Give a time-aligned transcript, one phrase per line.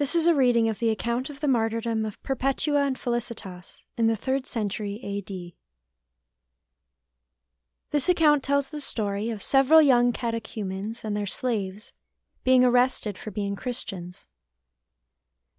[0.00, 4.06] This is a reading of the account of the martyrdom of Perpetua and Felicitas in
[4.06, 5.52] the 3rd century AD.
[7.90, 11.92] This account tells the story of several young catechumens and their slaves
[12.44, 14.26] being arrested for being Christians.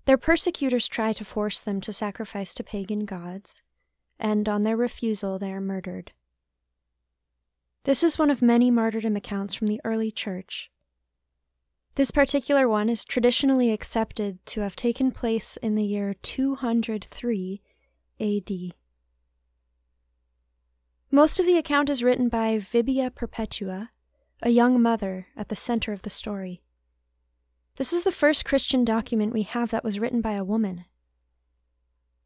[0.06, 3.62] Their persecutors try to force them to sacrifice to pagan gods,
[4.20, 6.14] and on their refusal, they are murdered.
[7.84, 10.72] This is one of many martyrdom accounts from the early church.
[11.96, 17.62] This particular one is traditionally accepted to have taken place in the year 203
[18.20, 18.52] AD.
[21.12, 23.90] Most of the account is written by Vibia Perpetua,
[24.42, 26.62] a young mother at the center of the story.
[27.76, 30.86] This is the first Christian document we have that was written by a woman.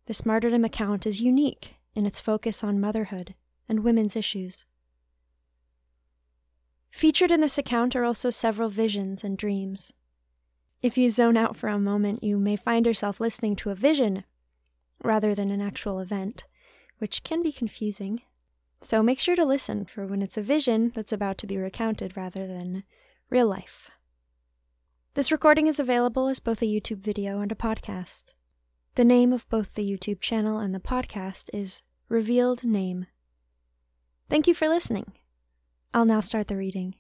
[0.06, 3.34] This martyrdom account is unique in its focus on motherhood
[3.68, 4.66] and women's issues.
[6.96, 9.92] Featured in this account are also several visions and dreams.
[10.82, 14.24] If you zone out for a moment, you may find yourself listening to a vision
[15.04, 16.46] rather than an actual event,
[17.00, 18.22] which can be confusing.
[18.80, 22.16] So make sure to listen for when it's a vision that's about to be recounted
[22.16, 22.86] rather than
[23.30, 23.92] real life.
[25.16, 28.36] This recording is available as both a YouTube video and a podcast.
[28.96, 33.08] The name of both the YouTube channel and the podcast is Revealed Name.
[34.30, 35.12] Thank you for listening.
[35.96, 36.96] I'll now start the reading.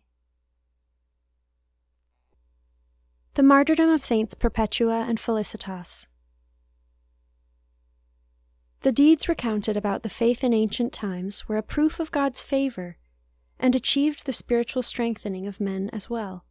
[3.34, 6.08] The Martyrdom of Saints Perpetua and Felicitas.
[8.84, 12.96] The deeds recounted about the faith in ancient times were a proof of God's favor
[13.60, 16.46] and achieved the spiritual strengthening of men as well.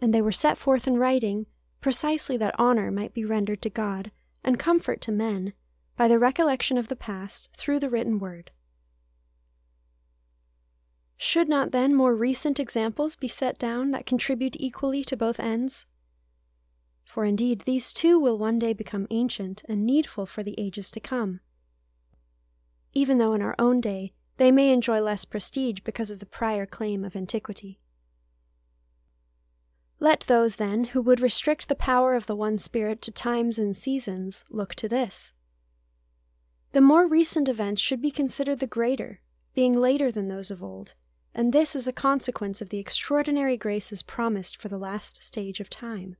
[0.00, 1.44] And they were set forth in writing
[1.82, 4.10] precisely that honor might be rendered to God
[4.42, 5.52] and comfort to men
[5.98, 8.52] by the recollection of the past through the written word.
[11.22, 15.86] Should not then more recent examples be set down that contribute equally to both ends?
[17.10, 21.00] for indeed these too will one day become ancient and needful for the ages to
[21.00, 21.40] come.
[22.92, 26.66] Even though in our own day they may enjoy less prestige because of the prior
[26.66, 27.80] claim of antiquity.
[29.98, 33.76] Let those, then, who would restrict the power of the one Spirit to times and
[33.76, 35.32] seasons look to this.
[36.72, 39.20] The more recent events should be considered the greater,
[39.52, 40.94] being later than those of old,
[41.34, 45.70] and this is a consequence of the extraordinary graces promised for the last stage of
[45.70, 46.16] time.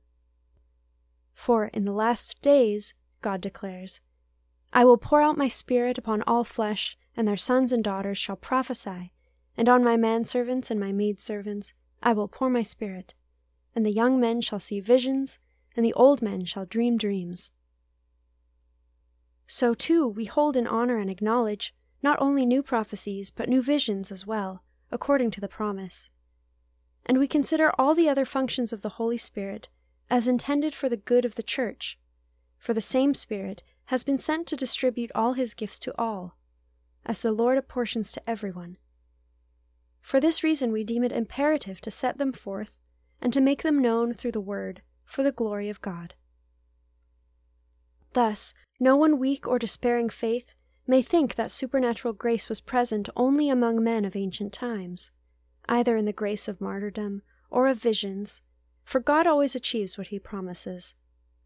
[1.33, 3.99] For in the last days, God declares,
[4.73, 8.37] I will pour out my Spirit upon all flesh, and their sons and daughters shall
[8.37, 9.11] prophesy,
[9.57, 13.13] and on my manservants and my maidservants I will pour my Spirit,
[13.75, 15.39] and the young men shall see visions,
[15.75, 17.51] and the old men shall dream dreams.
[19.45, 24.11] So too we hold in honor and acknowledge not only new prophecies, but new visions
[24.11, 26.09] as well, according to the promise.
[27.05, 29.69] And we consider all the other functions of the Holy Spirit
[30.09, 31.97] as intended for the good of the Church,
[32.59, 36.37] for the same Spirit has been sent to distribute all his gifts to all,
[37.05, 38.77] as the Lord apportions to everyone.
[40.01, 42.77] For this reason, we deem it imperative to set them forth
[43.21, 46.13] and to make them known through the Word for the glory of God.
[48.13, 50.53] Thus, no one weak or despairing faith
[50.87, 55.11] may think that supernatural grace was present only among men of ancient times,
[55.69, 58.41] either in the grace of martyrdom or of visions
[58.83, 60.95] for God always achieves what he promises,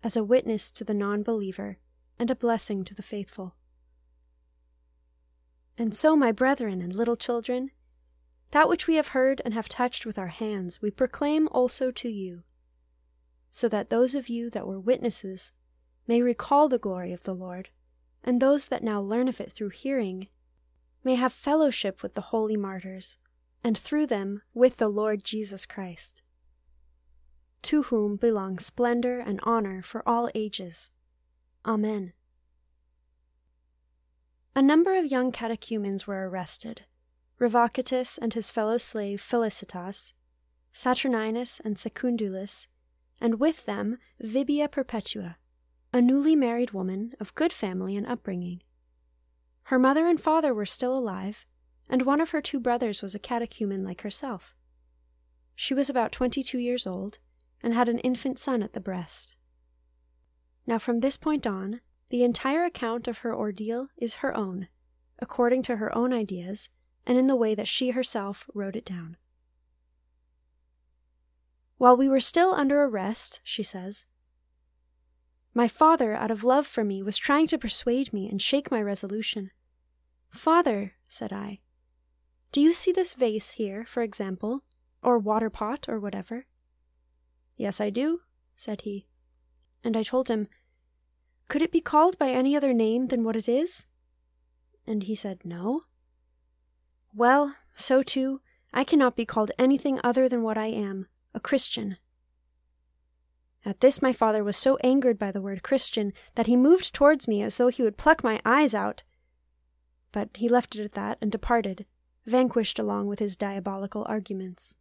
[0.04, 1.78] as a witness to the non believer
[2.18, 3.56] and a blessing to the faithful.
[5.78, 7.72] And so, my brethren and little children,
[8.52, 12.10] that which we have heard and have touched with our hands we proclaim also to
[12.10, 12.44] you,
[13.52, 15.52] so that those of you that were witnesses
[16.08, 17.70] may recall the glory of the Lord,
[18.26, 20.28] and those that now learn of it through hearing
[21.06, 23.18] may have fellowship with the holy martyrs,
[23.64, 26.22] and through them with the Lord Jesus Christ
[27.66, 30.92] to whom belong splendor and honor for all ages.
[31.66, 32.14] Amen.
[34.56, 36.84] A number of young catechumens were arrested
[37.40, 40.14] Revocatus and his fellow slave Felicitas,
[40.72, 42.68] Saturninus and Secundulus,
[43.20, 45.38] and with them Vibia Perpetua,
[45.96, 48.62] a newly married woman of good family and upbringing.
[49.64, 51.46] Her mother and father were still alive,
[51.90, 54.54] and one of her two brothers was a catechumen like herself.
[55.56, 57.20] She was about twenty two years old,
[57.64, 59.38] and had an infant son at the breast.
[60.68, 64.68] Now, from this point on, the entire account of her ordeal is her own,
[65.20, 66.68] according to her own ideas,
[67.08, 69.16] and in the way that she herself wrote it down.
[71.78, 74.06] While we were still under arrest, she says,
[75.56, 78.82] my father, out of love for me, was trying to persuade me and shake my
[78.82, 79.52] resolution.
[80.30, 81.62] Father, said I,
[82.52, 84.64] do you see this vase here, for example,
[85.02, 86.46] or water pot, or whatever?
[87.56, 88.22] Yes, I do,
[88.58, 89.08] said he.
[89.82, 90.50] And I told him,
[91.48, 93.86] Could it be called by any other name than what it is?
[94.86, 95.84] And he said, No.
[97.14, 98.42] Well, so too,
[98.74, 101.98] I cannot be called anything other than what I am a Christian.
[103.66, 107.28] At this, my father was so angered by the word Christian that he moved towards
[107.28, 109.02] me as though he would pluck my eyes out.
[110.12, 111.88] But he left it at that and departed,
[112.28, 114.76] vanquished along with his diabolical arguments.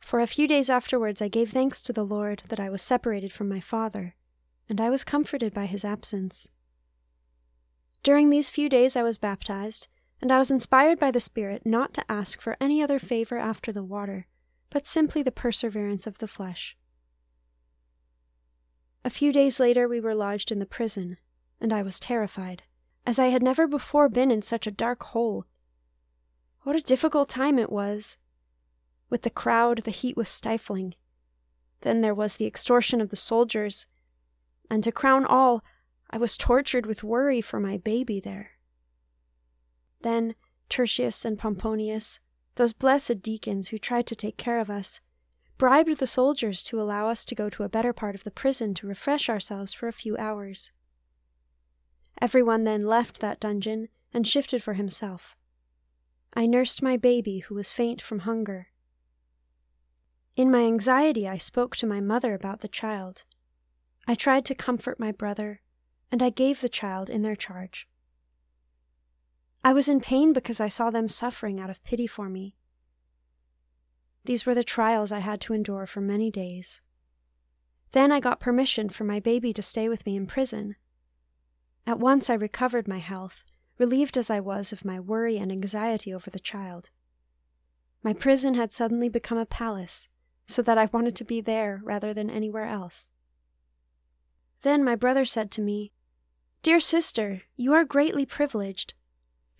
[0.00, 3.32] For a few days afterwards, I gave thanks to the Lord that I was separated
[3.32, 4.16] from my father,
[4.68, 6.48] and I was comforted by his absence.
[8.02, 9.86] During these few days, I was baptized,
[10.20, 13.72] and I was inspired by the Spirit not to ask for any other favor after
[13.72, 14.26] the water
[14.70, 16.76] but simply the perseverance of the flesh.
[19.04, 21.16] A few days later, we were lodged in the prison,
[21.60, 22.62] and I was terrified,
[23.06, 25.46] as I had never before been in such a dark hole.
[26.62, 28.16] What a difficult time it was!
[29.08, 30.94] With the crowd, the heat was stifling.
[31.80, 33.86] Then there was the extortion of the soldiers,
[34.70, 35.64] and to crown all,
[36.10, 38.52] I was tortured with worry for my baby there.
[40.02, 40.34] Then
[40.68, 42.20] Tertius and Pomponius,
[42.58, 45.00] those blessed deacons who tried to take care of us,
[45.58, 48.74] bribed the soldiers to allow us to go to a better part of the prison
[48.74, 50.72] to refresh ourselves for a few hours.
[52.20, 55.36] Everyone then left that dungeon and shifted for himself.
[56.34, 58.68] I nursed my baby who was faint from hunger.
[60.36, 63.22] In my anxiety, I spoke to my mother about the child.
[64.08, 65.60] I tried to comfort my brother,
[66.10, 67.86] and I gave the child in their charge.
[69.64, 72.54] I was in pain because I saw them suffering out of pity for me.
[74.24, 76.80] These were the trials I had to endure for many days.
[77.92, 80.76] Then I got permission for my baby to stay with me in prison.
[81.86, 83.44] At once I recovered my health,
[83.78, 86.90] relieved as I was of my worry and anxiety over the child.
[88.02, 90.08] My prison had suddenly become a palace,
[90.46, 93.10] so that I wanted to be there rather than anywhere else.
[94.62, 95.92] Then my brother said to me,
[96.62, 98.94] Dear sister, you are greatly privileged.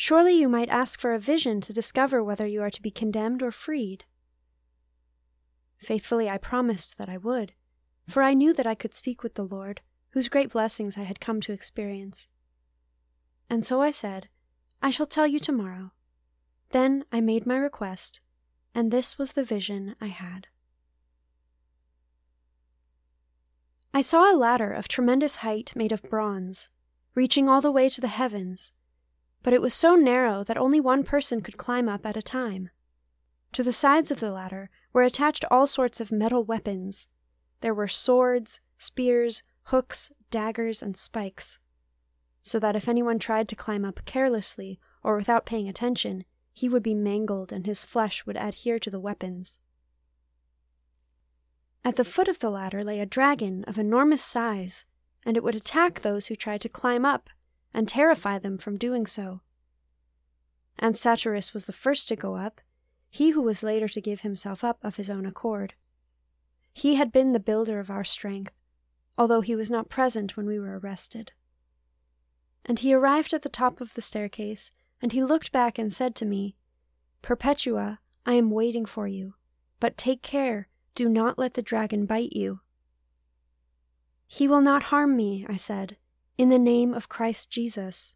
[0.00, 3.43] Surely you might ask for a vision to discover whether you are to be condemned
[3.43, 4.05] or freed.
[5.77, 7.53] Faithfully I promised that I would,
[8.09, 9.81] for I knew that I could speak with the Lord,
[10.11, 12.29] whose great blessings I had come to experience.
[13.50, 14.29] And so I said,
[14.81, 15.91] I shall tell you tomorrow.
[16.71, 18.21] Then I made my request,
[18.77, 20.47] and this was the vision I had.
[23.93, 26.69] I saw a ladder of tremendous height made of bronze,
[27.17, 28.71] reaching all the way to the heavens
[29.49, 32.69] but it was so narrow that only one person could climb up at a time.
[33.55, 37.09] To the sides of the ladder were attached all sorts of metal weapons.
[37.62, 41.59] There were swords, spears, hooks, daggers, and spikes.
[42.43, 46.83] So that if anyone tried to climb up carelessly or without paying attention, he would
[46.83, 49.61] be mangled and his flesh would adhere to the weapons.
[51.87, 54.85] At the foot of the ladder lay a dragon of enormous size,
[55.25, 57.31] and it would attack those who tried to climb up
[57.73, 59.41] and terrify them from doing so.
[60.79, 62.61] And Satyrus was the first to go up,
[63.11, 65.75] he who was later to give himself up of his own accord.
[66.73, 68.53] He had been the builder of our strength,
[69.17, 71.32] although he was not present when we were arrested.
[72.65, 74.71] And he arrived at the top of the staircase,
[75.03, 76.55] and he looked back and said to me,
[77.23, 79.35] Perpetua, I am waiting for you,
[79.81, 82.61] but take care, do not let the dragon bite you.
[84.26, 85.97] He will not harm me, I said,
[86.38, 88.14] in the name of Christ Jesus.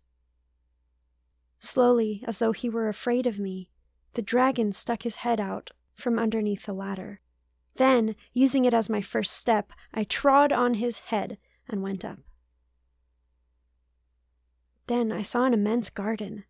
[1.59, 3.69] Slowly, as though he were afraid of me,
[4.14, 7.21] the dragon stuck his head out from underneath the ladder.
[7.76, 11.37] Then, using it as my first step, I trod on his head
[11.69, 12.19] and went up.
[14.87, 16.45] Then I saw an immense garden,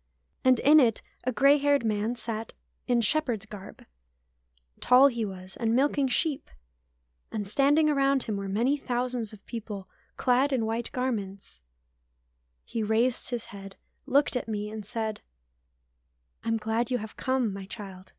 [0.45, 2.53] and in it a gray haired man sat
[2.87, 3.83] in shepherd's garb.
[4.79, 6.51] Tall he was, and milking sheep,
[7.31, 11.61] and standing around him were many thousands of people clad in white garments.
[12.65, 15.21] He raised his head, looked at me, and said,
[16.43, 18.13] I'm glad you have come, my child.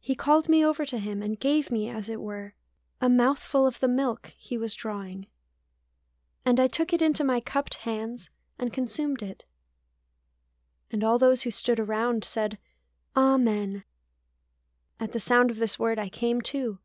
[0.00, 2.54] He called me over to him and gave me, as it were,
[3.00, 5.26] a mouthful of the milk he was drawing.
[6.44, 9.44] And I took it into my cupped hands and consumed it.
[10.90, 12.58] And all those who stood around said,
[13.16, 13.84] Amen.
[14.98, 16.78] At the sound of this word I came to,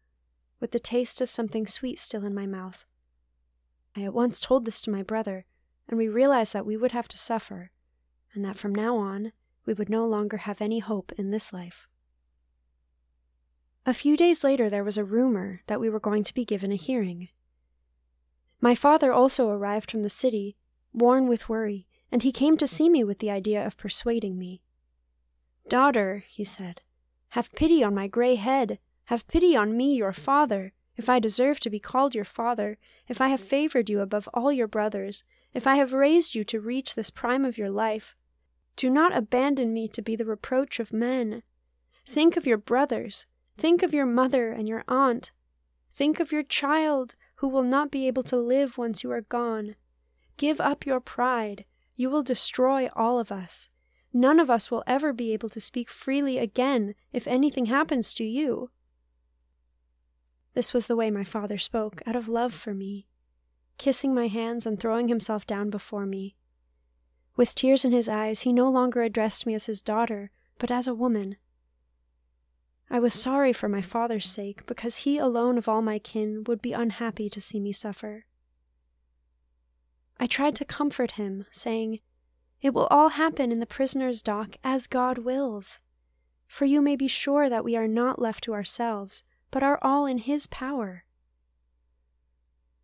[0.59, 2.85] with the taste of something sweet still in my mouth.
[3.95, 5.45] I at once told this to my brother,
[5.87, 7.71] and we realized that we would have to suffer,
[8.33, 9.31] and that from now on
[9.65, 11.87] we would no longer have any hope in this life.
[13.85, 16.71] A few days later, there was a rumor that we were going to be given
[16.71, 17.29] a hearing.
[18.61, 20.55] My father also arrived from the city,
[20.93, 24.61] worn with worry, and he came to see me with the idea of persuading me.
[25.67, 26.81] Daughter, he said,
[27.29, 31.59] have pity on my gray head, have pity on me, your father, if I deserve
[31.61, 35.23] to be called your father, if I have favored you above all your brothers,
[35.53, 38.15] if I have raised you to reach this prime of your life,
[38.75, 41.43] do not abandon me to be the reproach of men.
[42.05, 45.31] Think of your brothers, think of your mother and your aunt,
[45.91, 49.75] think of your child who will not be able to live once you are gone.
[50.37, 53.69] Give up your pride, you will destroy all of us.
[54.11, 58.23] None of us will ever be able to speak freely again if anything happens to
[58.23, 58.69] you.
[60.53, 63.07] This was the way my father spoke, out of love for me,
[63.77, 66.35] kissing my hands and throwing himself down before me.
[67.35, 70.29] With tears in his eyes, he no longer addressed me as his daughter,
[70.59, 71.37] but as a woman.
[72.89, 76.61] I was sorry for my father's sake, because he alone of all my kin would
[76.61, 78.25] be unhappy to see me suffer.
[80.19, 81.99] I tried to comfort him, saying,
[82.61, 85.79] It will all happen in the prisoner's dock as God wills.
[86.47, 90.07] For you may be sure that we are not left to ourselves, but are all
[90.07, 91.05] in his power.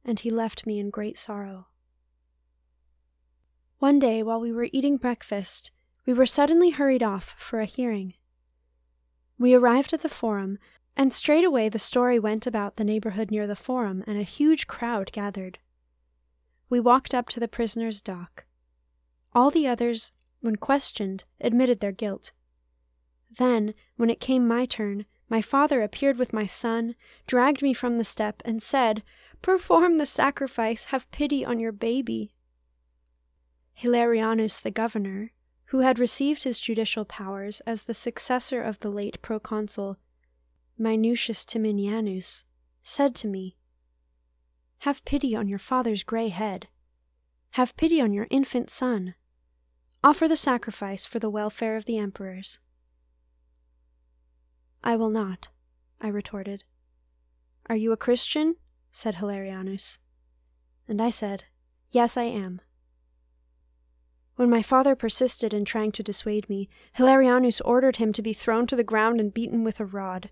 [0.05, 1.65] And he left me in great sorrow.
[3.79, 5.71] One day, while we were eating breakfast,
[6.05, 8.13] we were suddenly hurried off for a hearing.
[9.39, 10.59] We arrived at the forum,
[10.95, 15.11] and straightway the story went about the neighborhood near the forum, and a huge crowd
[15.11, 15.57] gathered.
[16.69, 18.45] We walked up to the prisoner's dock.
[19.33, 20.11] All the others,
[20.41, 22.31] when questioned, admitted their guilt.
[23.31, 26.95] Then, when it came my turn, my father appeared with my son,
[27.27, 29.03] dragged me from the step, and said,
[29.41, 32.33] Perform the sacrifice, have pity on your baby.
[33.77, 35.31] Hilarianus the governor,
[35.65, 39.98] who had received his judicial powers as the successor of the late proconsul
[40.79, 42.45] Minucius Timinianus,
[42.81, 43.55] said to me,
[44.79, 46.67] Have pity on your father's grey head.
[47.51, 49.15] Have pity on your infant son.
[50.03, 52.59] Offer the sacrifice for the welfare of the emperors.
[54.83, 55.50] I will not,
[56.01, 56.63] I retorted.
[57.69, 58.55] Are you a Christian?
[58.91, 59.98] said Hilarianus.
[60.88, 61.43] And I said,
[61.91, 62.62] Yes, I am.
[64.36, 68.67] When my father persisted in trying to dissuade me, Hilarianus ordered him to be thrown
[68.67, 70.29] to the ground and beaten with a rod.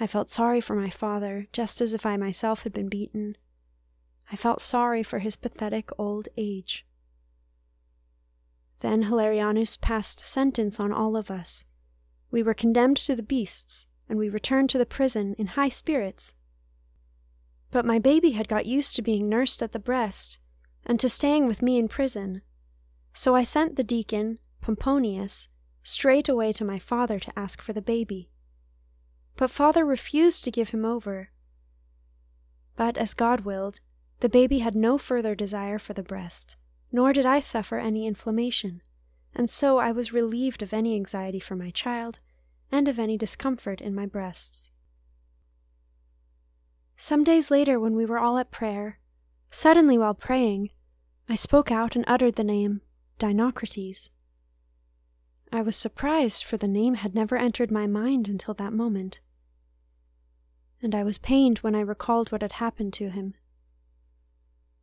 [0.00, 3.36] I felt sorry for my father, just as if I myself had been beaten.
[4.32, 6.86] I felt sorry for his pathetic old age.
[8.80, 11.64] Then Hilarianus passed sentence on all of us.
[12.36, 16.34] We were condemned to the beasts, and we returned to the prison in high spirits.
[17.70, 20.38] But my baby had got used to being nursed at the breast,
[20.84, 22.42] and to staying with me in prison.
[23.14, 25.48] So I sent the deacon, Pomponius,
[25.82, 28.28] straight away to my father to ask for the baby.
[29.36, 31.30] But father refused to give him over.
[32.76, 33.80] But as God willed,
[34.20, 36.56] the baby had no further desire for the breast,
[36.92, 38.82] nor did I suffer any inflammation,
[39.34, 42.18] and so I was relieved of any anxiety for my child
[42.70, 44.70] and of any discomfort in my breasts.
[46.96, 48.98] Some days later, when we were all at prayer,
[49.50, 50.70] suddenly while praying,
[51.28, 52.80] I spoke out and uttered the name
[53.18, 54.10] Dinocrates.
[55.52, 59.20] I was surprised, for the name had never entered my mind until that moment.
[60.82, 63.34] And I was pained when I recalled what had happened to him.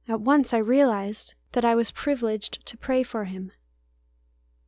[0.08, 3.52] At once I realized that I was privileged to pray for him.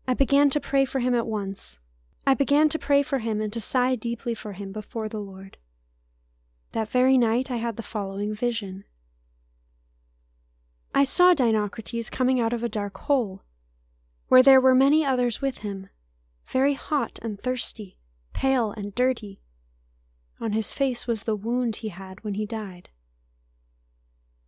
[0.08, 1.80] I began to pray for him at once.
[2.28, 5.58] I began to pray for him and to sigh deeply for him before the Lord.
[6.72, 8.84] That very night I had the following vision.
[10.94, 13.44] I saw Dinocrates coming out of a dark hole
[14.28, 15.90] where there were many others with him,
[16.46, 18.00] very hot and thirsty,
[18.34, 19.40] pale and dirty.
[20.40, 22.90] On his face was the wound he had when he died.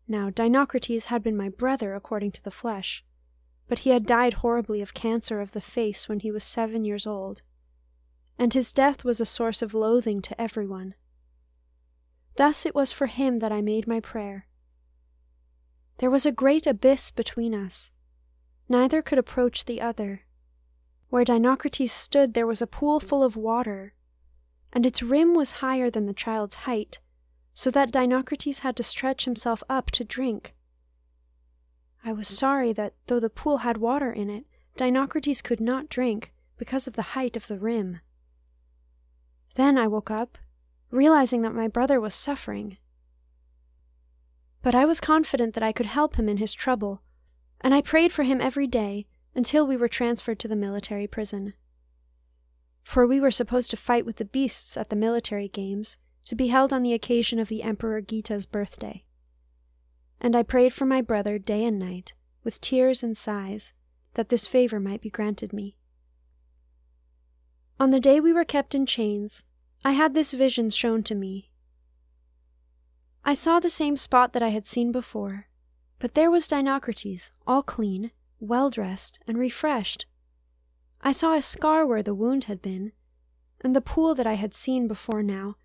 [0.08, 3.04] Now, Dinocrates had been my brother according to the flesh,
[3.68, 7.06] but he had died horribly of cancer of the face when he was seven years
[7.06, 7.42] old,
[8.38, 10.96] and his death was a source of loathing to everyone.
[12.36, 14.48] Thus it was for him that I made my prayer.
[15.98, 17.92] There was a great abyss between us,
[18.70, 20.24] Neither could approach the other.
[21.10, 23.94] Where Dinocrates stood, there was a pool full of water,
[24.74, 27.00] and its rim was higher than the child's height,
[27.54, 30.54] so that Dinocrates had to stretch himself up to drink.
[32.04, 36.34] I was sorry that, though the pool had water in it, Dinocrates could not drink
[36.58, 38.02] because of the height of the rim.
[39.56, 40.38] Then I woke up,
[40.92, 42.78] realizing that my brother was suffering.
[44.62, 47.02] But I was confident that I could help him in his trouble
[47.62, 51.54] and I prayed for him every day until we were transferred to the military prison.
[52.84, 56.48] For we were supposed to fight with the beasts at the military games, to be
[56.48, 59.06] held on the occasion of the Emperor Geta's birthday.
[60.20, 62.14] And I prayed for my brother day and night,
[62.44, 63.74] with tears and sighs,
[64.16, 65.78] that this favor might be granted me.
[67.80, 69.44] On the day we were kept in chains,
[69.86, 71.52] I had this vision shown to me.
[73.24, 75.48] I saw the same spot that I had seen before,
[76.00, 80.08] but there was Dinocrates, all clean, well dressed, and refreshed.
[81.02, 82.94] I saw a scar where the wound had been,
[83.62, 85.58] and the pool that I had seen before now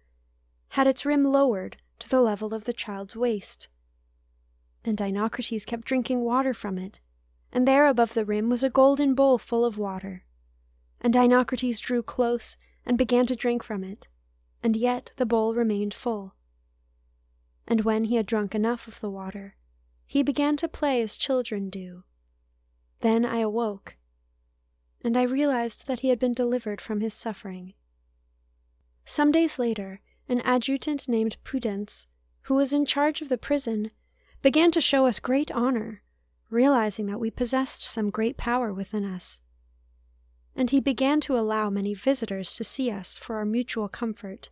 [0.71, 3.69] had its rim lowered to the level of the child's waist.
[4.85, 7.01] And Dinocrates kept drinking water from it,
[7.53, 10.25] and there above the rim was a golden bowl full of water.
[11.03, 12.57] And Dinocrates drew close
[12.87, 14.09] and began to drink from it,
[14.63, 16.37] and yet the bowl remained full.
[17.67, 19.57] And when he had drunk enough of the water,
[20.07, 22.05] he began to play as children do.
[23.01, 23.97] Then I awoke,
[25.05, 27.75] and I realized that he had been delivered from his suffering.
[29.05, 32.07] Some days later, an adjutant named Pudens,
[32.43, 33.91] who was in charge of the prison,
[34.41, 36.03] began to show us great honor,
[36.51, 39.41] realizing that we possessed some great power within us.
[40.55, 44.51] And he began to allow many visitors to see us for our mutual comfort.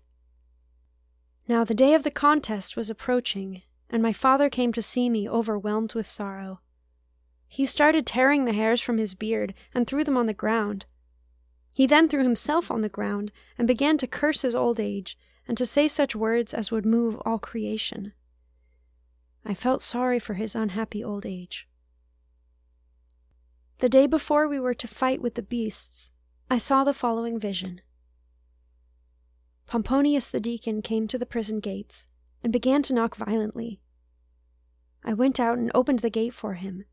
[1.46, 5.28] Now the day of the contest was approaching, and my father came to see me
[5.28, 6.60] overwhelmed with sorrow.
[7.48, 10.86] He started tearing the hairs from his beard and threw them on the ground.
[11.72, 15.58] He then threw himself on the ground and began to curse his old age and
[15.58, 18.12] to say such words as would move all creation.
[19.44, 21.66] I felt sorry for his unhappy old age.
[23.80, 26.10] The day before we were to fight with the beasts,
[26.50, 27.80] I saw the following vision.
[29.66, 32.06] Pomponius the deacon came to the prison gates
[32.44, 33.80] and began to knock violently.
[35.02, 36.84] I went out and opened the gate for him.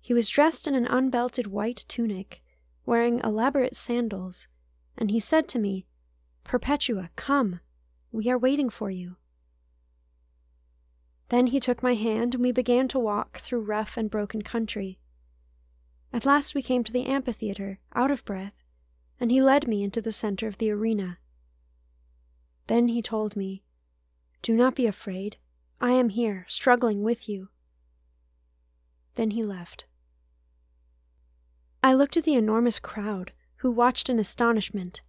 [0.00, 2.42] He was dressed in an unbelted white tunic,
[2.86, 4.48] wearing elaborate sandals,
[4.96, 5.84] and he said to me,
[6.44, 7.60] Perpetua, come.
[8.10, 9.16] We are waiting for you.
[11.28, 14.98] Then he took my hand, and we began to walk through rough and broken country.
[16.16, 18.54] At last we came to the amphitheater, out of breath,
[19.20, 21.18] and he led me into the center of the arena.
[22.68, 23.62] Then he told me,
[24.40, 25.36] Do not be afraid.
[25.78, 27.50] I am here, struggling with you.
[29.16, 29.84] Then he left.
[31.84, 35.02] I looked at the enormous crowd, who watched in astonishment.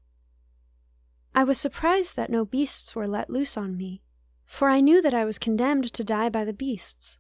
[1.34, 4.02] I was surprised that no beasts were let loose on me,
[4.46, 7.18] for I knew that I was condemned to die by the beasts.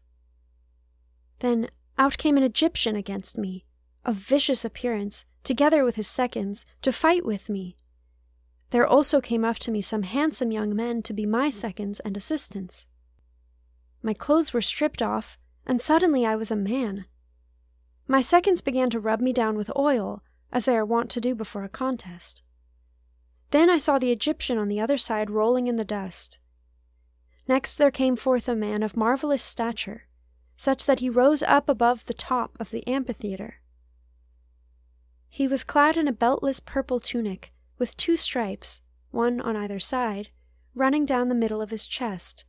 [1.39, 3.63] Then out came an Egyptian against me,
[4.07, 7.75] of vicious appearance, together with his seconds, to fight with me.
[8.71, 12.17] There also came up to me some handsome young men to be my seconds and
[12.17, 12.87] assistants.
[14.01, 17.05] My clothes were stripped off, and suddenly I was a man.
[18.07, 21.35] My seconds began to rub me down with oil, as they are wont to do
[21.35, 22.41] before a contest.
[23.51, 26.39] Then I saw the Egyptian on the other side rolling in the dust.
[27.47, 30.07] Next there came forth a man of marvelous stature,
[30.55, 33.61] such that he rose up above the top of the amphitheater.
[35.29, 40.29] He was clad in a beltless purple tunic, with two stripes, one on either side,
[40.73, 42.45] running down the middle of his chest.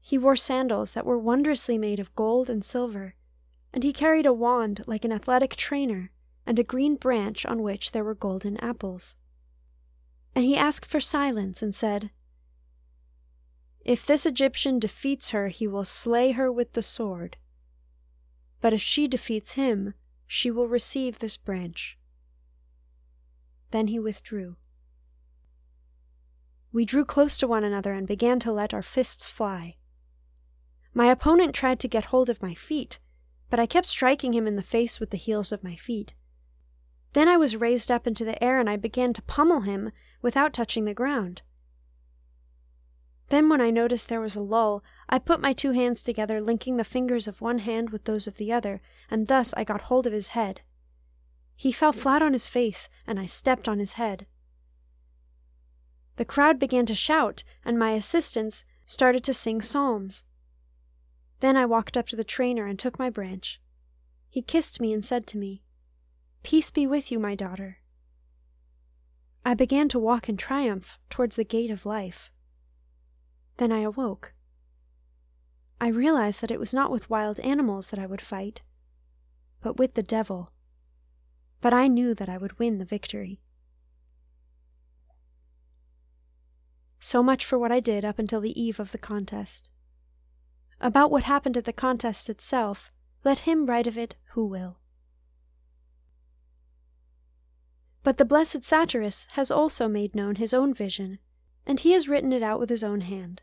[0.00, 3.14] He wore sandals that were wondrously made of gold and silver,
[3.72, 6.10] and he carried a wand like an athletic trainer,
[6.46, 9.16] and a green branch on which there were golden apples.
[10.34, 12.10] And he asked for silence and said,
[13.84, 17.36] If this Egyptian defeats her, he will slay her with the sword.
[18.60, 19.94] But if she defeats him,
[20.26, 21.98] she will receive this branch.
[23.70, 24.56] Then he withdrew.
[26.72, 29.76] We drew close to one another and began to let our fists fly.
[30.92, 32.98] My opponent tried to get hold of my feet,
[33.50, 36.14] but I kept striking him in the face with the heels of my feet.
[37.12, 40.52] Then I was raised up into the air and I began to pummel him without
[40.52, 41.42] touching the ground.
[43.28, 46.76] Then, when I noticed there was a lull, I put my two hands together, linking
[46.76, 50.06] the fingers of one hand with those of the other, and thus I got hold
[50.06, 50.62] of his head.
[51.56, 54.26] He fell flat on his face, and I stepped on his head.
[56.16, 60.24] The crowd began to shout, and my assistants started to sing psalms.
[61.40, 63.60] Then I walked up to the trainer and took my branch.
[64.28, 65.62] He kissed me and said to me,
[66.42, 67.78] Peace be with you, my daughter.
[69.44, 72.30] I began to walk in triumph towards the gate of life.
[73.58, 74.32] Then I awoke.
[75.80, 78.62] I realized that it was not with wild animals that I would fight,
[79.64, 80.52] but with the devil.
[81.62, 83.40] But I knew that I would win the victory.
[87.00, 89.70] So much for what I did up until the eve of the contest.
[90.82, 92.92] About what happened at the contest itself,
[93.24, 94.80] let him write of it who will.
[98.02, 101.20] But the blessed Satyrus has also made known his own vision,
[101.64, 103.40] and he has written it out with his own hand.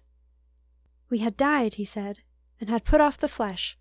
[1.09, 2.19] We had died, he said,
[2.59, 3.75] and had put off the flesh,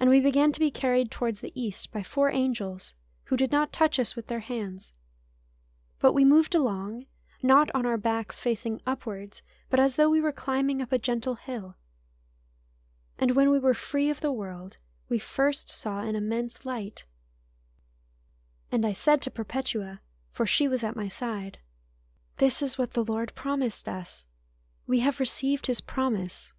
[0.00, 3.72] and we began to be carried towards the east by four angels, who did not
[3.72, 4.94] touch us with their hands.
[5.98, 7.04] But we moved along,
[7.42, 11.34] not on our backs facing upwards, but as though we were climbing up a gentle
[11.34, 11.76] hill.
[13.18, 14.78] And when we were free of the world,
[15.10, 17.04] we first saw an immense light.
[18.72, 20.00] And I said to Perpetua,
[20.32, 21.58] for she was at my side,
[22.38, 24.24] This is what the Lord promised us.
[24.86, 26.52] We have received his promise.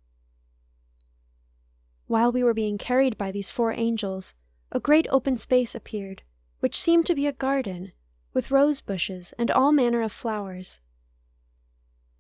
[2.12, 4.34] While we were being carried by these four angels,
[4.70, 6.24] a great open space appeared,
[6.60, 7.94] which seemed to be a garden,
[8.34, 10.82] with rose bushes and all manner of flowers.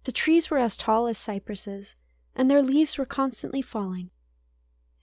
[0.05, 1.97] The trees were as tall as cypresses,
[2.33, 4.11] and their leaves were constantly falling.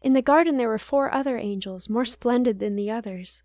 [0.00, 3.42] In the garden there were four other angels, more splendid than the others.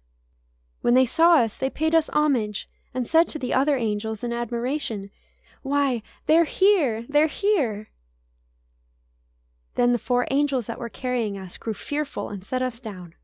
[0.80, 4.32] When they saw us, they paid us homage, and said to the other angels in
[4.32, 5.10] admiration,
[5.62, 7.90] Why, they're here, they're here!
[9.76, 13.16] Then the four angels that were carrying us grew fearful and set us down.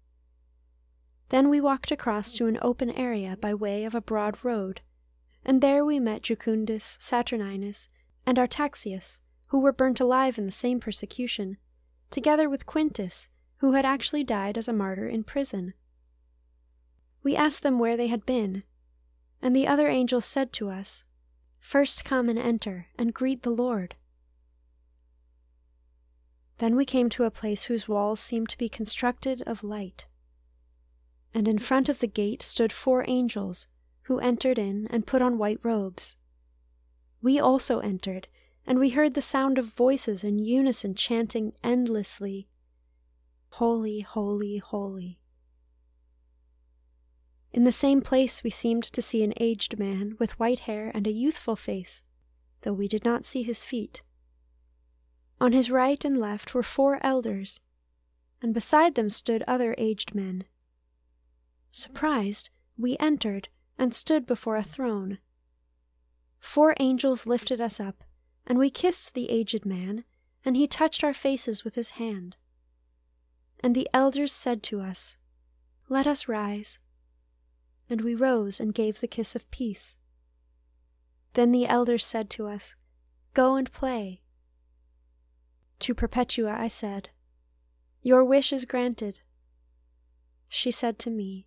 [1.29, 4.81] Then we walked across to an open area by way of a broad road,
[5.45, 7.87] and there we met Jucundus, Saturninus,
[8.25, 11.57] and Artaxias, who were burnt alive in the same persecution,
[12.09, 15.73] together with Quintus, who had actually died as a martyr in prison.
[17.21, 18.63] We asked them where they had been,
[19.41, 21.03] and the other angels said to us,
[21.59, 23.95] First come and enter, and greet the Lord.
[26.59, 30.05] Then we came to a place whose walls seemed to be constructed of light
[31.33, 33.67] and in front of the gate stood four angels,
[34.03, 36.15] who entered in and put on white robes.
[37.21, 38.27] We also entered,
[38.65, 42.47] and we heard the sound of voices in unison chanting endlessly,
[43.53, 45.19] Holy, holy, holy.
[47.51, 51.07] In the same place we seemed to see an aged man with white hair and
[51.07, 52.03] a youthful face,
[52.61, 54.03] though we did not see his feet.
[55.41, 57.59] On his right and left were four elders,
[58.41, 60.45] and beside them stood other aged men
[61.71, 65.19] Surprised, we entered and stood before a throne.
[66.39, 68.03] Four angels lifted us up,
[68.47, 70.03] and we kissed the aged man,
[70.43, 72.37] and he touched our faces with his hand.
[73.59, 75.17] And the elders said to us,
[75.89, 76.79] Let us rise.
[77.89, 79.95] And we rose and gave the kiss of peace.
[81.33, 82.75] Then the elders said to us,
[83.33, 84.21] Go and play.
[85.79, 87.09] To Perpetua I said,
[88.01, 89.21] Your wish is granted.
[90.47, 91.45] She said to me,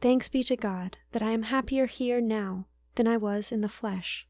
[0.00, 3.68] Thanks be to God that I am happier here now than I was in the
[3.68, 4.26] flesh.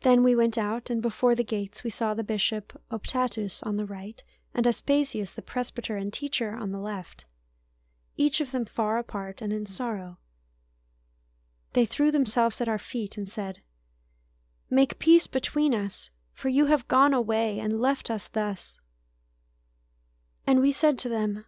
[0.00, 3.86] Then we went out, and before the gates we saw the bishop Optatus on the
[3.86, 4.22] right,
[4.54, 7.24] and Aspasius the presbyter and teacher on the left,
[8.16, 10.18] each of them far apart and in sorrow.
[11.72, 13.60] They threw themselves at our feet and said,
[14.68, 18.78] Make peace between us, for you have gone away and left us thus.
[20.46, 21.44] And we said to them,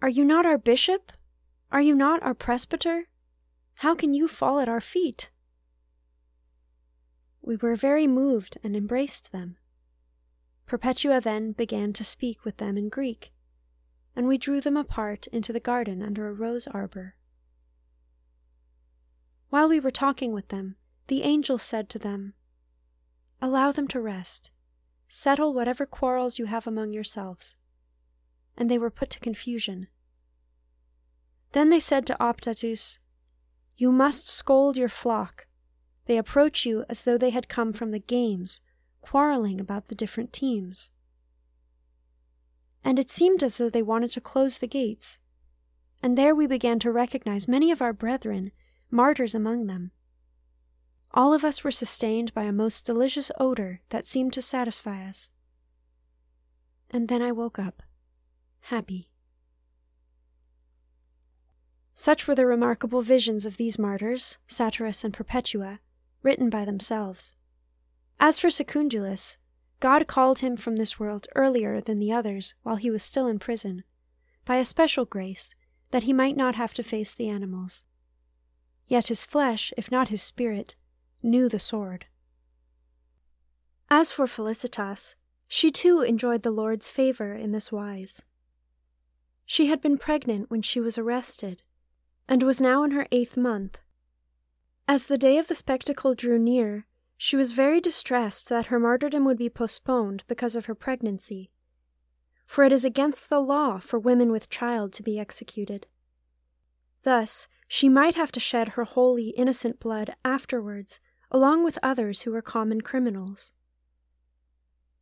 [0.00, 1.12] Are you not our bishop?
[1.70, 3.08] Are you not our presbyter?
[3.76, 5.30] How can you fall at our feet?
[7.40, 9.56] We were very moved and embraced them.
[10.66, 13.32] Perpetua then began to speak with them in Greek,
[14.14, 17.16] and we drew them apart into the garden under a rose arbor.
[19.50, 20.76] While we were talking with them,
[21.08, 22.34] the angel said to them,
[23.44, 24.52] Allow them to rest.
[25.08, 27.56] Settle whatever quarrels you have among yourselves.
[28.56, 29.88] And they were put to confusion.
[31.50, 32.98] Then they said to Optatus,
[33.76, 35.46] You must scold your flock.
[36.06, 38.60] They approach you as though they had come from the games,
[39.00, 40.92] quarreling about the different teams.
[42.84, 45.18] And it seemed as though they wanted to close the gates.
[46.00, 48.52] And there we began to recognize many of our brethren,
[48.88, 49.90] martyrs among them.
[51.14, 55.28] All of us were sustained by a most delicious odor that seemed to satisfy us.
[56.90, 57.82] And then I woke up,
[58.60, 59.08] happy.
[61.94, 65.80] Such were the remarkable visions of these martyrs, Satyrus and Perpetua,
[66.22, 67.34] written by themselves.
[68.18, 69.36] As for Secundulus,
[69.80, 73.38] God called him from this world earlier than the others while he was still in
[73.38, 73.84] prison,
[74.44, 75.54] by a special grace,
[75.90, 77.84] that he might not have to face the animals.
[78.86, 80.76] Yet his flesh, if not his spirit,
[81.22, 82.06] knew the sword.
[83.90, 85.14] As for Felicitas,
[85.48, 88.22] she too enjoyed the Lord's favor in this wise.
[89.44, 91.62] She had been pregnant when she was arrested
[92.28, 93.78] and was now in her eighth month.
[94.88, 96.86] As the day of the spectacle drew near,
[97.18, 101.50] she was very distressed that her martyrdom would be postponed because of her pregnancy.
[102.46, 105.86] For it is against the law for women with child to be executed.
[107.02, 111.00] Thus, she might have to shed her holy, innocent blood afterwards,
[111.32, 113.52] along with others who were common criminals.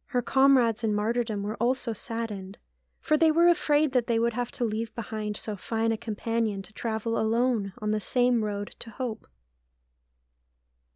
[0.06, 2.56] Her comrades in martyrdom were also saddened,
[3.00, 6.62] for they were afraid that they would have to leave behind so fine a companion
[6.62, 9.26] to travel alone on the same road to hope.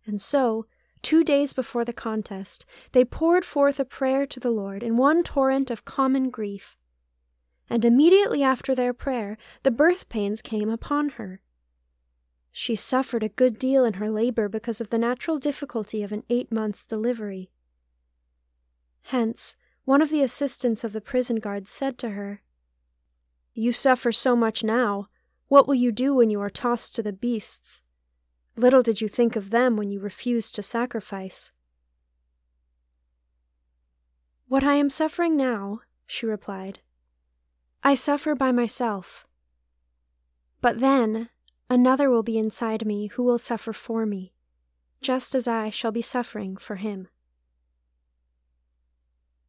[0.07, 0.67] And so,
[1.03, 5.25] two days before the contest, they poured forth a prayer to the Lord in one
[5.25, 6.77] torrent of common grief.
[7.69, 11.41] And immediately after their prayer, the birth pains came upon her.
[12.57, 16.23] She suffered a good deal in her labor because of the natural difficulty of an
[16.31, 17.51] eight months' delivery.
[19.07, 22.43] Hence, one of the assistants of the prison guards said to her,
[23.55, 25.09] You suffer so much now.
[25.49, 27.83] What will you do when you are tossed to the beasts?
[28.55, 31.51] Little did you think of them when you refused to sacrifice.
[34.47, 36.79] What I am suffering now, she replied,
[37.83, 39.27] I suffer by myself.
[40.61, 41.31] But then
[41.69, 44.33] another will be inside me who will suffer for me,
[45.01, 47.09] just as I shall be suffering for him.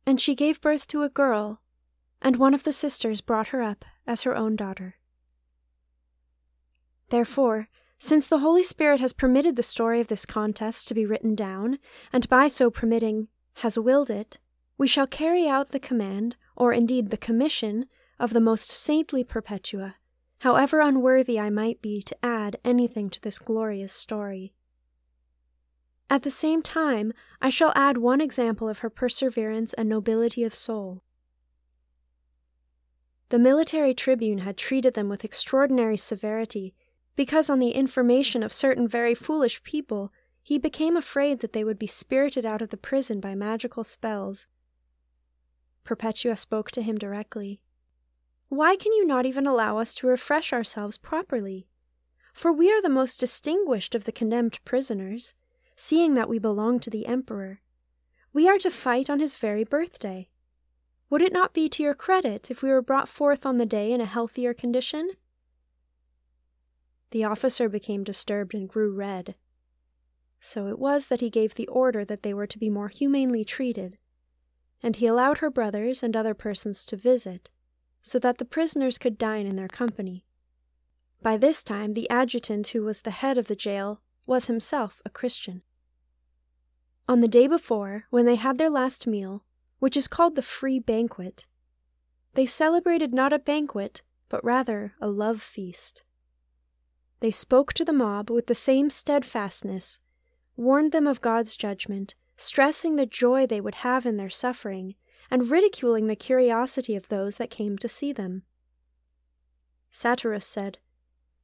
[0.05, 1.61] And she gave birth to a girl,
[2.21, 4.95] and one of the sisters brought her up as her own daughter.
[7.09, 11.33] Therefore, since the Holy Spirit has permitted the story of this contest to be written
[11.33, 11.79] down,
[12.11, 14.37] and by so permitting has willed it,
[14.77, 17.85] we shall carry out the command, or indeed the commission,
[18.19, 19.95] of the most saintly Perpetua,
[20.45, 24.53] however unworthy I might be to add anything to this glorious story.
[26.07, 30.53] At the same time, I shall add one example of her perseverance and nobility of
[30.53, 31.01] soul.
[33.29, 36.75] The military tribune had treated them with extraordinary severity
[37.15, 41.79] because on the information of certain very foolish people he became afraid that they would
[41.79, 44.45] be spirited out of the prison by magical spells.
[45.83, 47.61] Perpetua spoke to him directly.
[48.55, 51.67] Why can you not even allow us to refresh ourselves properly?
[52.31, 55.33] For we are the most distinguished of the condemned prisoners,
[55.75, 57.59] seeing that we belong to the Emperor.
[58.31, 60.29] We are to fight on his very birthday.
[61.09, 63.91] Would it not be to your credit if we were brought forth on the day
[63.91, 65.11] in a healthier condition?
[67.11, 69.35] The officer became disturbed and grew red.
[70.39, 73.43] So it was that he gave the order that they were to be more humanely
[73.43, 73.97] treated,
[74.81, 77.49] and he allowed her brothers and other persons to visit,
[78.05, 80.23] so that the prisoners could dine in their company.
[81.23, 85.09] By this time, the adjutant, who was the head of the jail, was himself a
[85.09, 85.63] Christian.
[87.09, 89.43] On the day before, when they had their last meal,
[89.79, 91.47] which is called the free banquet,
[92.35, 96.03] they celebrated not a banquet, but rather a love feast.
[97.21, 99.99] They spoke to the mob with the same steadfastness,
[100.55, 104.93] warned them of God's judgment, stressing the joy they would have in their suffering,
[105.29, 108.43] and ridiculing the curiosity of those that came to see them.
[109.91, 110.77] Satyrus said,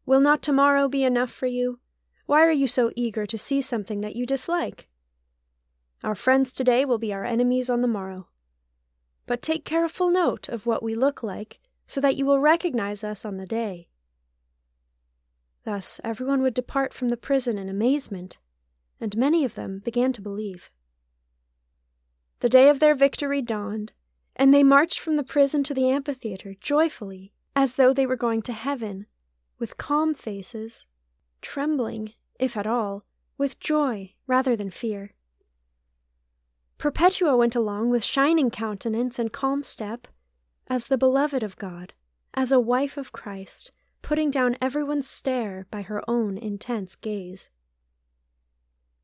[0.06, 1.80] Will not tomorrow be enough for you?
[2.26, 4.88] Why are you so eager to see something that you dislike?
[6.04, 8.28] Our friends today will be our enemies on the morrow.
[9.26, 13.24] But take careful note of what we look like, so that you will recognize us
[13.24, 13.88] on the day.
[15.64, 18.40] Thus everyone would depart from the prison in amazement,
[19.00, 20.72] and many of them began to believe.
[22.42, 23.94] The day of their victory dawned,
[24.36, 28.42] and they marched from the prison to the amphitheater joyfully, as though they were going
[28.44, 29.06] to heaven,
[29.60, 30.88] with calm faces,
[31.42, 33.06] trembling, if at all,
[33.38, 35.12] with joy rather than fear.
[36.80, 40.08] Perpetua went along with shining countenance and calm step,
[40.68, 41.94] as the beloved of God,
[42.34, 47.52] as a wife of Christ, putting down everyone's stare by her own intense gaze.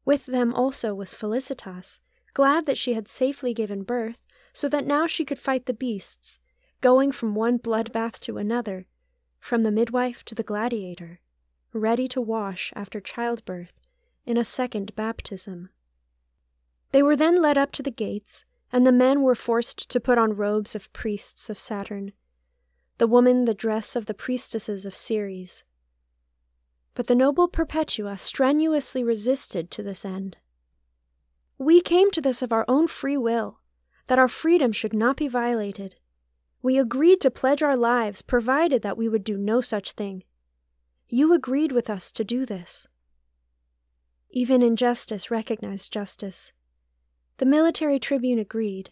[0.06, 2.00] With them also was Felicitas,
[2.38, 4.21] glad that she had safely given birth,
[4.54, 6.39] so that now she could fight the beasts,
[6.82, 8.86] going from one bloodbath to another,
[9.39, 11.19] from the midwife to the gladiator,
[11.73, 13.73] ready to wash after childbirth
[14.23, 15.69] in a second baptism.
[16.91, 20.19] They were then led up to the gates, and the men were forced to put
[20.19, 22.12] on robes of priests of Saturn,
[23.00, 25.63] the woman the dress of the priestesses of Ceres.
[26.93, 30.38] But the noble Perpetua strenuously resisted to this end.
[31.58, 33.60] We came to this of our own free will,
[34.08, 35.96] that our freedom should not be violated.
[36.62, 40.24] We agreed to pledge our lives provided that we would do no such thing.
[41.08, 42.86] You agreed with us to do this.
[44.30, 46.52] Even injustice recognized justice.
[47.38, 48.91] The military tribune agreed.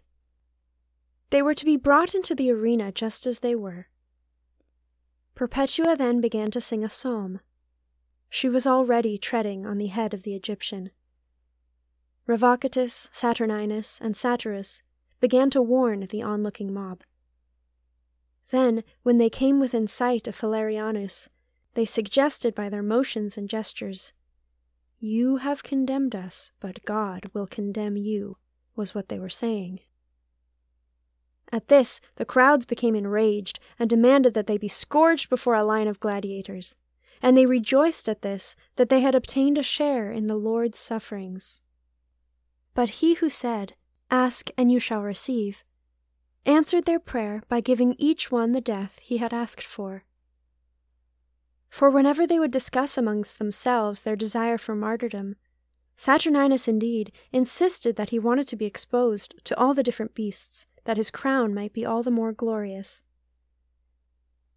[1.30, 3.88] They were to be brought into the arena just as they were.
[5.34, 7.42] Perpetua then began to sing a psalm.
[8.30, 10.92] She was already treading on the head of the Egyptian.
[12.28, 14.82] Revocatus, Saturninus, and Satyrus
[15.20, 17.04] began to warn the onlooking mob.
[18.50, 21.30] Then, when they came within sight of Valerianus,
[21.76, 24.14] they suggested by their motions and gestures,
[25.00, 28.38] You have condemned us, but God will condemn you,
[28.76, 29.82] was what they were saying.
[31.52, 35.88] At this, the crowds became enraged and demanded that they be scourged before a line
[35.88, 36.76] of gladiators.
[37.22, 41.62] And they rejoiced at this, that they had obtained a share in the Lord's sufferings.
[42.76, 43.74] But he who said,
[44.12, 45.64] Ask and you shall receive,
[46.46, 50.04] answered their prayer by giving each one the death he had asked for.
[51.70, 55.38] For whenever they would discuss amongst themselves their desire for martyrdom,
[55.98, 60.98] Saturninus indeed insisted that he wanted to be exposed to all the different beasts, that
[60.98, 63.02] his crown might be all the more glorious.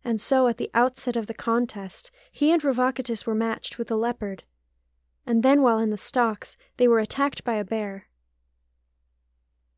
[0.05, 3.97] And so at the outset of the contest, he and Revocatus were matched with a
[3.97, 4.43] leopard,
[5.29, 8.07] and then while in the stocks, they were attacked by a bear.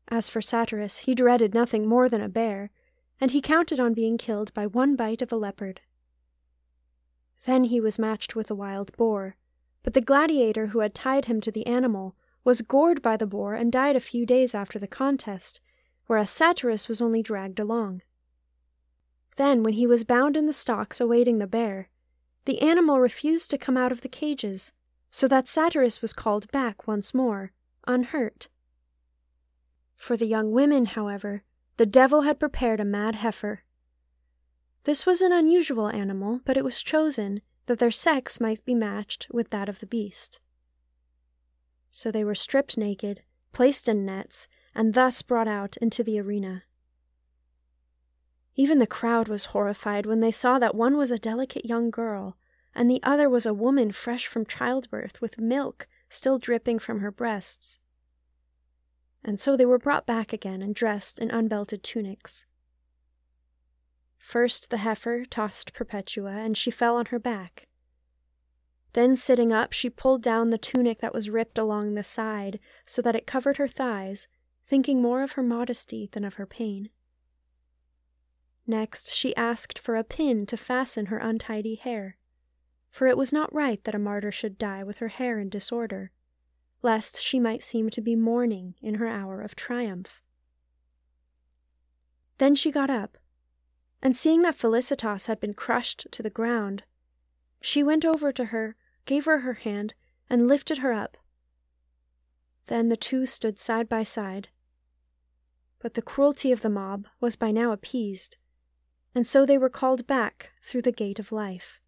[0.07, 2.71] As for Satyrus, he dreaded nothing more than a bear,
[3.19, 5.81] and he counted on being killed by one bite of a leopard.
[7.45, 9.35] Then he was matched with a wild boar,
[9.83, 13.53] but the gladiator who had tied him to the animal was gored by the boar
[13.53, 15.59] and died a few days after the contest,
[16.07, 18.03] whereas Satyrus was only dragged along.
[19.35, 21.89] Then, when he was bound in the stocks awaiting the bear,
[22.45, 24.71] the animal refused to come out of the cages,
[25.11, 27.51] so that Satyrus was called back once more,
[27.85, 28.47] unhurt.
[29.97, 31.43] For the young women, however,
[31.77, 33.63] the devil had prepared a mad heifer.
[34.85, 39.27] This was an unusual animal, but it was chosen that their sex might be matched
[39.31, 40.39] with that of the beast.
[41.91, 43.21] So they were stripped naked,
[43.51, 46.63] placed in nets, and thus brought out into the arena.
[48.55, 52.37] Even the crowd was horrified when they saw that one was a delicate young girl,
[52.73, 57.11] and the other was a woman fresh from childbirth, with milk still dripping from her
[57.11, 57.79] breasts.
[59.23, 62.45] And so they were brought back again and dressed in unbelted tunics.
[64.17, 67.67] First the heifer tossed Perpetua, and she fell on her back.
[68.93, 73.01] Then, sitting up, she pulled down the tunic that was ripped along the side so
[73.01, 74.27] that it covered her thighs,
[74.65, 76.89] thinking more of her modesty than of her pain.
[78.67, 82.17] Next, she asked for a pin to fasten her untidy hair,
[82.91, 86.11] for it was not right that a martyr should die with her hair in disorder,
[86.83, 90.21] lest she might seem to be mourning in her hour of triumph.
[92.37, 93.17] Then she got up,
[94.01, 96.83] and seeing that Felicitas had been crushed to the ground,
[97.61, 98.75] she went over to her,
[99.05, 99.93] gave her her hand,
[100.29, 101.17] and lifted her up.
[102.67, 104.49] Then the two stood side by side.
[105.79, 108.37] But the cruelty of the mob was by now appeased,
[109.13, 111.80] and so they were called back through the gate of life.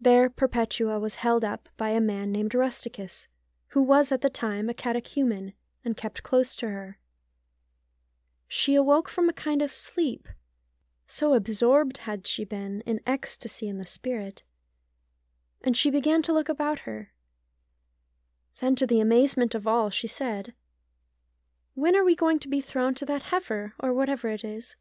[0.00, 3.28] There Perpetua was held up by a man named Rusticus,
[3.68, 5.54] who was at the time a catechumen
[5.84, 6.98] and kept close to her.
[8.48, 10.28] She awoke from a kind of sleep,
[11.06, 14.42] so absorbed had she been in ecstasy in the spirit,
[15.62, 17.12] and she began to look about her.
[18.60, 20.54] Then, to the amazement of all, she said,
[21.74, 24.76] When are we going to be thrown to that heifer, or whatever it is?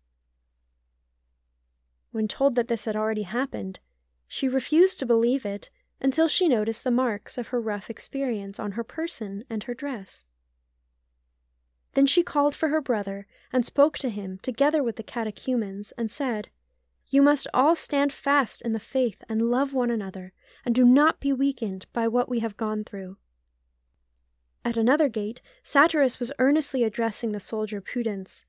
[2.12, 3.80] When told that this had already happened,
[4.27, 5.69] she refused to believe it
[6.01, 10.25] until she noticed the marks of her rough experience on her person and her dress.
[11.93, 16.11] Then she called for her brother and spoke to him together with the catechumens and
[16.11, 16.49] said,
[17.07, 20.33] You must all stand fast in the faith and love one another,
[20.65, 23.17] and do not be weakened by what we have gone through.
[24.65, 28.43] At another gate, Satyrus was earnestly addressing the soldier Pudens.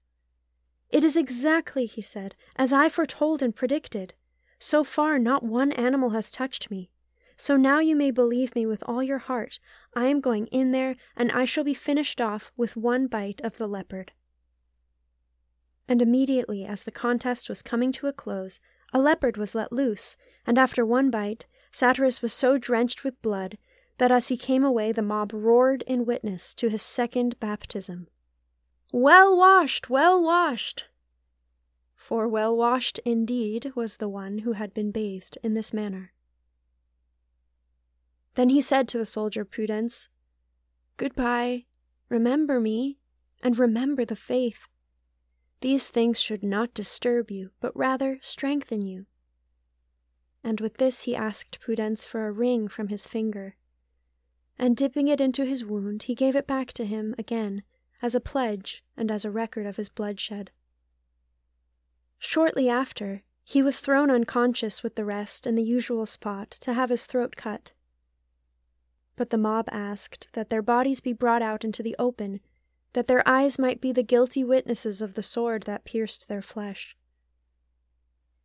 [0.90, 4.14] It is exactly, he said, as I foretold and predicted.
[4.58, 6.90] So far, not one animal has touched me.
[7.36, 9.58] So now you may believe me with all your heart.
[9.94, 13.58] I am going in there, and I shall be finished off with one bite of
[13.58, 14.12] the leopard.
[15.86, 18.58] And immediately, as the contest was coming to a close,
[18.92, 20.16] a leopard was let loose,
[20.46, 23.58] and after one bite, Satyrus was so drenched with blood
[23.98, 28.08] that as he came away the mob roared in witness to his second baptism.
[28.92, 30.86] Well washed, well washed!
[32.06, 36.12] For well washed indeed was the one who had been bathed in this manner.
[38.36, 40.08] Then he said to the soldier Pudens,
[40.98, 41.64] Goodbye,
[42.08, 43.00] remember me,
[43.42, 44.68] and remember the faith.
[45.62, 49.06] These things should not disturb you, but rather strengthen you.
[50.44, 53.56] And with this he asked Pudens for a ring from his finger.
[54.56, 57.64] And dipping it into his wound, he gave it back to him again,
[58.00, 60.52] as a pledge and as a record of his bloodshed.
[62.18, 66.90] Shortly after, he was thrown unconscious with the rest in the usual spot to have
[66.90, 67.72] his throat cut.
[69.14, 72.40] But the mob asked that their bodies be brought out into the open,
[72.92, 76.96] that their eyes might be the guilty witnesses of the sword that pierced their flesh.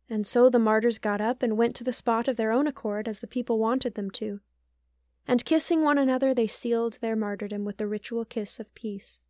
[0.08, 3.08] And so the martyrs got up and went to the spot of their own accord
[3.08, 4.40] as the people wanted them to.
[5.26, 9.20] And kissing one another, they sealed their martyrdom with the ritual kiss of peace.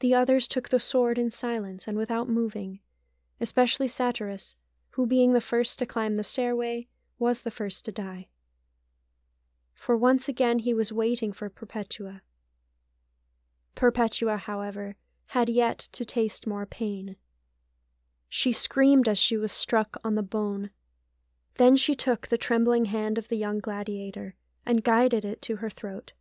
[0.00, 2.80] The others took the sword in silence and without moving,
[3.40, 4.56] especially Satyrus,
[4.90, 8.28] who, being the first to climb the stairway, was the first to die.
[9.76, 12.22] for once again he was waiting for Perpetua.
[13.74, 14.96] Perpetua, however,
[15.28, 17.16] had yet to taste more pain.
[18.28, 20.70] She screamed as she was struck on the bone.
[21.54, 24.34] Then she took the trembling hand of the young gladiator
[24.64, 26.12] and guided it to her throat.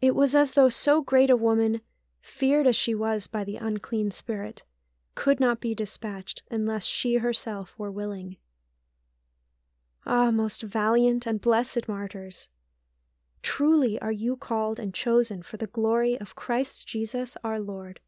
[0.00, 1.82] It was as though so great a woman,
[2.22, 4.62] feared as she was by the unclean spirit,
[5.20, 8.38] could not be dispatched unless she herself were willing.
[10.06, 12.48] Ah, most valiant and blessed martyrs!
[13.42, 18.00] Truly are you called and chosen for the glory of Christ Jesus our Lord.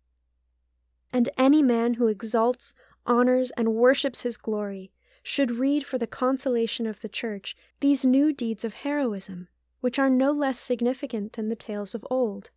[1.12, 4.90] And any man who exalts, honors, and worships his glory
[5.22, 9.48] should read for the consolation of the Church these new deeds of heroism,
[9.82, 12.48] which are no less significant than the tales of old.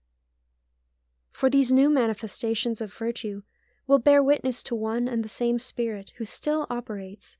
[1.34, 3.41] For these new manifestations of virtue
[3.88, 7.38] will bear witness to one and the same Spirit who still operates,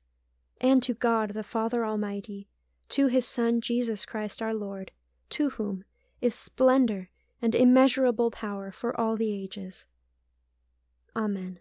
[0.60, 2.48] and to God the Father Almighty,
[2.88, 4.92] to his Son Jesus Christ our Lord,
[5.30, 5.84] to whom
[6.20, 7.10] is splendor
[7.42, 9.86] and immeasurable power for all the ages.
[11.14, 11.58] Amen.